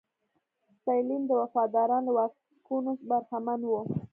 [0.77, 3.81] ستالین ته وفاداران له واکونو برخمن وو.